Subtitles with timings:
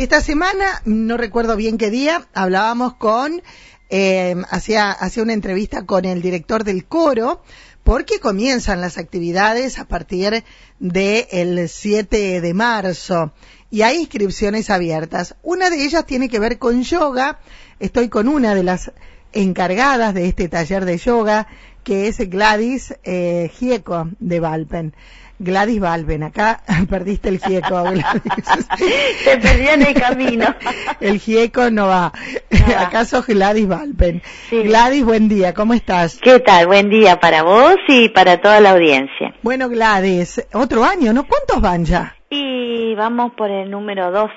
[0.00, 3.42] Esta semana, no recuerdo bien qué día, hablábamos con,
[3.90, 7.42] eh, hacía, hacía una entrevista con el director del coro,
[7.84, 10.42] porque comienzan las actividades a partir
[10.78, 13.34] del 7 de marzo
[13.70, 15.34] y hay inscripciones abiertas.
[15.42, 17.38] Una de ellas tiene que ver con yoga.
[17.78, 18.92] Estoy con una de las
[19.34, 21.46] encargadas de este taller de yoga,
[21.84, 24.94] que es Gladys eh, Gieco de Valpen.
[25.42, 26.60] Gladys Valpen, acá
[26.90, 27.82] perdiste el gieco.
[29.24, 30.54] Te perdí en el camino.
[31.00, 32.12] el gieco no va.
[32.12, 32.82] Ah.
[32.82, 34.20] Acá sos Gladys Valpen.
[34.50, 36.18] Gladys, buen día, ¿cómo estás?
[36.20, 36.66] ¿Qué tal?
[36.66, 39.34] Buen día para vos y para toda la audiencia.
[39.42, 41.26] Bueno, Gladys, otro año, ¿no?
[41.26, 42.14] ¿Cuántos van ya?
[42.28, 44.32] Y vamos por el número 12.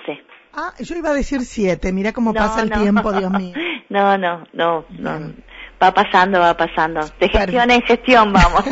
[0.53, 3.53] Ah, yo iba a decir 7, mira cómo pasa el tiempo, Dios mío.
[3.89, 5.33] No, no, no, no
[5.83, 7.01] va pasando, va pasando.
[7.19, 8.63] De gestión en gestión vamos.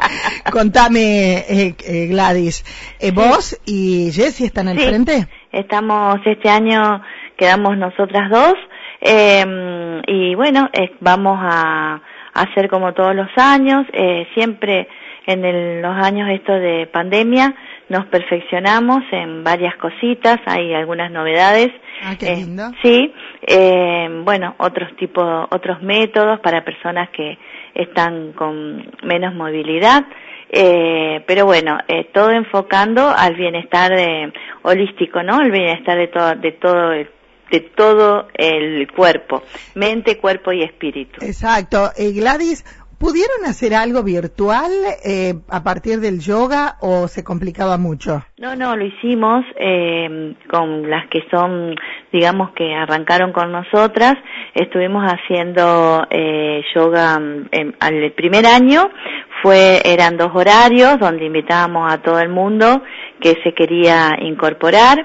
[0.52, 2.64] Contame, eh, eh, Gladys,
[3.00, 5.26] eh, ¿vos y Jessie están al frente?
[5.52, 7.02] Estamos, este año
[7.36, 8.54] quedamos nosotras dos
[9.00, 10.68] em, y bueno,
[11.00, 12.00] vamos a,
[12.32, 13.86] hacer como todos los años,
[14.34, 14.86] siempre
[15.26, 17.54] en los años esto de pandemia
[17.90, 21.70] nos perfeccionamos en varias cositas, hay algunas novedades.
[22.02, 22.70] Ah, qué lindo.
[22.80, 23.12] sí,
[23.46, 27.36] eh, bueno, otros tipos, otros métodos para personas que
[27.74, 30.04] están con menos movilidad.
[30.52, 33.92] Eh, pero bueno, eh, todo enfocando al bienestar
[34.62, 35.40] holístico, ¿no?
[35.40, 37.10] El bienestar de todo, de todo el
[37.50, 39.42] de todo el cuerpo,
[39.74, 41.18] mente, cuerpo y espíritu.
[41.20, 41.90] Exacto.
[41.98, 42.64] Gladys,
[43.00, 44.70] ¿Pudieron hacer algo virtual
[45.02, 48.22] eh, a partir del yoga o se complicaba mucho?
[48.36, 51.74] No, no, lo hicimos eh, con las que son,
[52.12, 54.16] digamos que arrancaron con nosotras.
[54.54, 57.18] Estuvimos haciendo eh, yoga
[57.50, 58.90] en, al primer año.
[59.42, 62.82] Fue, eran dos horarios donde invitábamos a todo el mundo
[63.20, 64.98] que se quería incorporar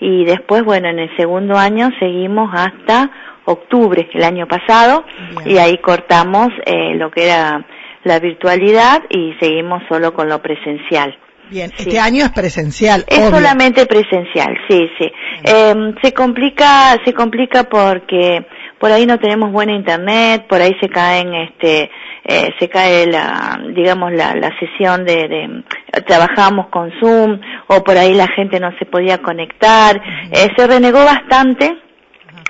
[0.00, 3.10] y después, bueno, en el segundo año seguimos hasta
[3.44, 5.04] octubre el año pasado
[5.44, 7.66] y ahí cortamos eh, lo que era
[8.04, 11.16] la virtualidad y seguimos solo con lo presencial.
[11.50, 13.04] Bien, este año es presencial.
[13.06, 15.12] Es solamente presencial, sí, sí.
[15.44, 18.46] Eh, se complica, se complica porque
[18.82, 21.88] por ahí no tenemos buena internet, por ahí se caen, este,
[22.24, 25.62] eh, se cae la, digamos la, la sesión de, de,
[26.04, 30.98] trabajamos con Zoom o por ahí la gente no se podía conectar, eh, se renegó
[31.04, 31.78] bastante.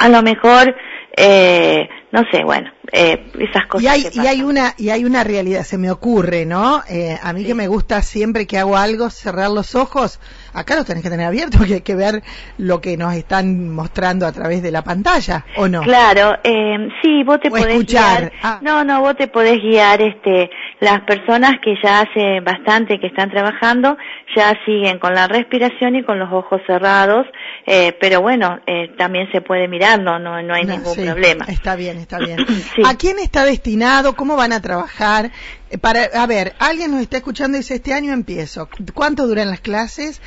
[0.00, 0.75] A lo mejor,
[1.19, 3.84] eh, no sé, bueno, eh, esas cosas.
[3.84, 6.82] Y hay, y hay una y hay una realidad, se me ocurre, ¿no?
[6.91, 10.20] Eh, a mí que me gusta siempre que hago algo cerrar los ojos.
[10.53, 12.22] Acá los tenés que tener abiertos porque hay que ver
[12.58, 15.81] lo que nos están mostrando a través de la pantalla, ¿o no?
[15.81, 18.20] Claro, eh, sí, vos te podés escuchar.
[18.20, 18.32] guiar.
[18.42, 18.58] Ah.
[18.60, 20.50] No, no, vos te podés guiar, este,
[20.81, 23.97] las personas que ya hace bastante que están trabajando
[24.36, 27.26] ya siguen con la respiración y con los ojos cerrados,
[27.66, 31.47] eh, pero bueno, eh, también se puede mirar, no, no, no hay ningún problema.
[31.48, 32.38] Está bien, está bien.
[32.84, 34.15] ¿A quién está destinado?
[34.15, 35.31] ¿Cómo van a trabajar?
[35.70, 38.69] Eh, para, a ver, alguien nos está escuchando y dice, este año empiezo.
[38.94, 40.20] ¿Cuánto duran las clases?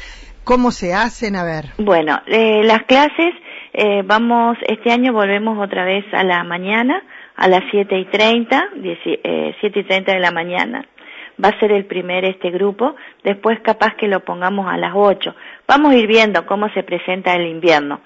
[0.43, 1.35] ¿Cómo se hacen?
[1.35, 1.65] A ver.
[1.77, 3.33] Bueno, eh, las clases,
[3.73, 7.01] eh, vamos, este año volvemos otra vez a la mañana,
[7.35, 10.85] a las siete y treinta, eh, siete y treinta de la mañana.
[11.43, 15.35] Va a ser el primer este grupo, después capaz que lo pongamos a las 8.
[15.67, 17.99] Vamos a ir viendo cómo se presenta el invierno.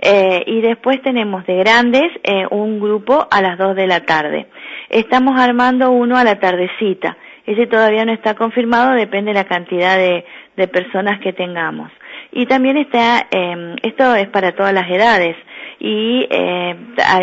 [0.00, 4.46] Eh, y después tenemos de grandes eh, un grupo a las 2 de la tarde.
[4.88, 7.16] Estamos armando uno a la tardecita.
[7.44, 10.24] Ese todavía no está confirmado, depende de la cantidad de,
[10.68, 11.90] personas que tengamos.
[12.32, 15.36] Y también está, eh, esto es para todas las edades
[15.78, 16.76] y eh,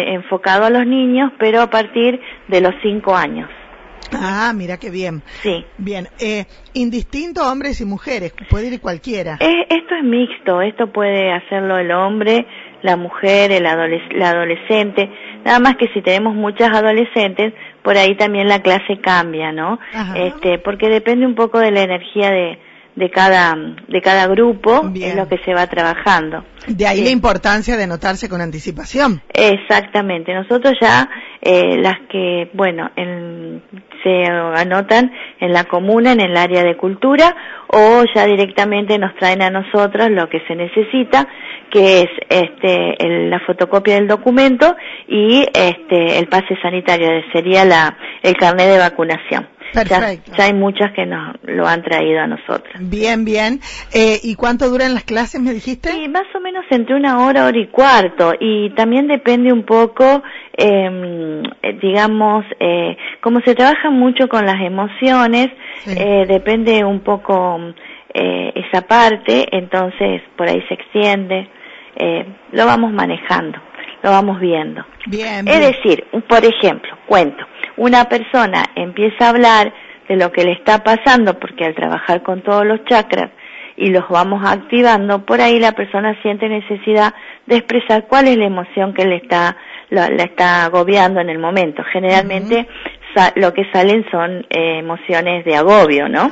[0.07, 3.49] enfocado a los niños, pero a partir de los 5 años.
[4.11, 5.21] Ah, mira qué bien.
[5.41, 5.65] Sí.
[5.77, 9.37] Bien, eh, indistinto hombres y mujeres, puede ir cualquiera.
[9.39, 12.45] Eh, esto es mixto, esto puede hacerlo el hombre,
[12.81, 15.09] la mujer, el la adolescente,
[15.45, 17.53] nada más que si tenemos muchas adolescentes,
[17.83, 19.79] por ahí también la clase cambia, ¿no?
[20.15, 22.59] Este, porque depende un poco de la energía de,
[22.95, 23.55] de cada
[23.87, 26.45] de cada grupo es lo que se va trabajando.
[26.67, 29.21] De ahí la importancia de anotarse con anticipación.
[29.33, 30.33] Exactamente.
[30.33, 31.09] Nosotros ya
[31.41, 32.89] eh, las que bueno
[34.03, 37.35] se anotan en la comuna en el área de cultura
[37.67, 41.27] o ya directamente nos traen a nosotros lo que se necesita
[41.71, 42.95] que es este
[43.29, 44.75] la fotocopia del documento
[45.07, 49.47] y este el pase sanitario sería la el carnet de vacunación.
[49.73, 50.33] Perfecto.
[50.37, 52.75] Ya, hay muchas que nos lo han traído a nosotros.
[52.79, 53.59] Bien, bien.
[53.91, 55.89] Eh, ¿Y cuánto duran las clases, me dijiste?
[55.91, 58.33] Sí, más o menos entre una hora, hora y cuarto.
[58.39, 60.21] Y también depende un poco,
[60.57, 61.41] eh,
[61.81, 65.49] digamos, eh, como se trabaja mucho con las emociones,
[65.87, 67.59] eh, depende un poco
[68.13, 71.47] eh, esa parte, entonces por ahí se extiende.
[71.95, 73.59] eh, lo vamos manejando,
[74.01, 74.85] lo vamos viendo.
[75.07, 77.45] Bien, Es decir, por ejemplo, cuento,
[77.77, 79.73] una persona empieza a hablar
[80.07, 83.31] de lo que le está pasando porque al trabajar con todos los chakras
[83.77, 87.13] y los vamos activando, por ahí la persona siente necesidad
[87.45, 89.57] de expresar cuál es la emoción que le está,
[89.89, 91.83] la, la está agobiando en el momento.
[91.91, 92.67] Generalmente
[93.15, 96.29] sa- lo que salen son eh, emociones de agobio, ¿no?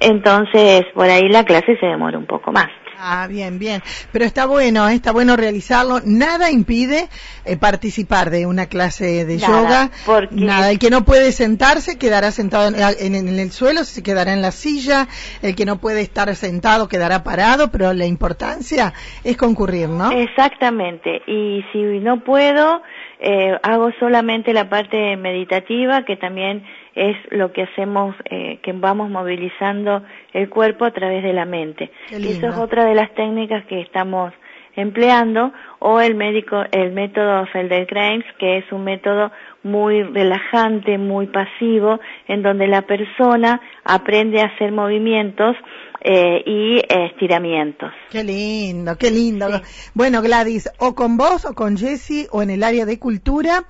[0.00, 2.68] Entonces, por ahí la clase se demora un poco más.
[3.06, 3.82] Ah, bien, bien.
[4.12, 4.94] Pero está bueno, ¿eh?
[4.94, 6.00] está bueno realizarlo.
[6.04, 7.08] Nada impide
[7.44, 9.90] eh, participar de una clase de Nada, yoga.
[10.06, 10.70] porque- Nada.
[10.70, 12.76] El que no puede sentarse quedará sentado en,
[13.14, 15.06] en- en el suelo, se quedará en la silla.
[15.42, 20.10] El que no puede estar sentado quedará parado, pero la importancia es concurrir, ¿no?
[20.10, 21.20] Exactamente.
[21.26, 22.80] Y si no puedo,
[23.20, 26.64] eh, hago solamente la parte meditativa, que también
[26.94, 30.02] es lo que hacemos, eh, que vamos movilizando
[30.32, 31.90] el cuerpo a través de la mente.
[32.10, 34.32] Y Eso es otra de las técnicas que estamos
[34.76, 39.30] empleando, o el médico, el método Feldenkrais, que es un método
[39.62, 45.56] muy relajante, muy pasivo, en donde la persona aprende a hacer movimientos
[46.00, 47.92] eh, y estiramientos.
[48.10, 49.48] Qué lindo, qué lindo.
[49.50, 49.90] Sí.
[49.94, 53.64] Bueno, Gladys, o con vos o con Jessy o en el área de cultura,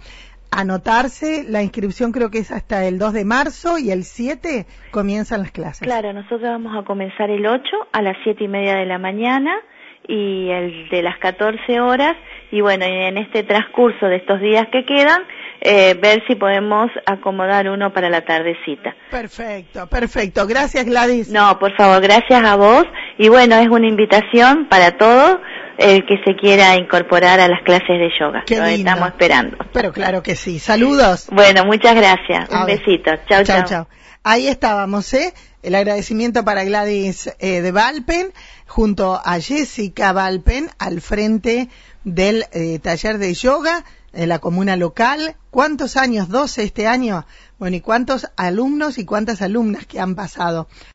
[0.51, 1.45] anotarse.
[1.49, 5.53] La inscripción creo que es hasta el 2 de marzo y el 7 comienzan las
[5.53, 5.81] clases.
[5.81, 7.63] Claro, nosotros vamos a comenzar el 8
[7.93, 9.53] a las siete y media de la mañana
[10.09, 12.15] y el de las 14 horas
[12.51, 15.23] y bueno, en este transcurso de estos días que quedan,
[15.61, 18.95] eh, ver si podemos acomodar uno para la tardecita.
[19.11, 20.47] Perfecto, perfecto.
[20.47, 21.31] Gracias, Gladys.
[21.31, 22.85] No, por favor, gracias a vos
[23.19, 25.39] y bueno, es una invitación para todos
[25.79, 28.45] el que se quiera incorporar a las clases de yoga.
[28.47, 28.89] Qué Lo lindo.
[28.91, 29.57] estamos esperando.
[29.73, 30.59] Pero claro que sí.
[30.61, 31.27] Saludos.
[31.33, 32.49] Bueno, muchas gracias.
[32.53, 32.79] A Un ver.
[32.79, 33.11] besito.
[33.29, 33.43] Chau.
[33.43, 33.87] chau.
[34.23, 35.33] Ahí estábamos, ¿eh?
[35.65, 38.35] El agradecimiento para Gladys eh, de Valpen,
[38.67, 41.71] junto a Jessica Valpen, al frente
[42.05, 43.83] del eh, taller de yoga
[44.13, 45.37] en la comuna local.
[45.51, 46.29] ¿Cuántos años?
[46.29, 47.25] ¿12 este año?
[47.59, 50.69] Bueno, ¿y cuántos alumnos y cuántas alumnas que han pasado?